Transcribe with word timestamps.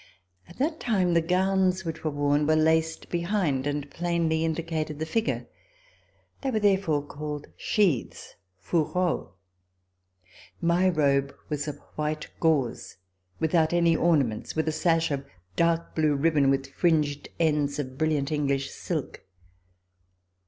At 0.49 0.57
that 0.57 0.79
time 0.79 1.13
the 1.13 1.21
gowns 1.21 1.85
which 1.85 2.03
were 2.03 2.09
worn 2.09 2.47
were 2.47 2.55
laced 2.55 3.07
behind 3.11 3.67
and 3.67 3.87
plainly 3.91 4.43
indicated 4.43 4.97
the 4.97 5.05
figure. 5.05 5.45
They 6.41 6.49
were 6.49 6.59
therefore 6.59 7.03
called 7.05 7.49
"sheaths" 7.55 8.33
{fourreaux). 8.57 9.33
My 10.59 10.89
robe 10.89 11.35
was 11.49 11.67
of 11.67 11.77
white 11.97 12.31
gauze, 12.39 12.97
without 13.39 13.73
any 13.73 13.95
ornaments, 13.95 14.55
with 14.55 14.67
a 14.67 14.71
sash 14.71 15.11
of 15.11 15.23
dark 15.55 15.93
blue 15.93 16.15
ribbon 16.15 16.49
with 16.49 16.73
fringed 16.73 17.29
ends 17.39 17.77
of 17.77 17.99
brilliant 17.99 18.31
English 18.31 18.71
silk. 18.71 19.23